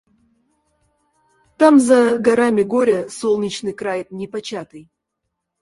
[1.59, 4.83] Там за горами горя солнечный край непочатый.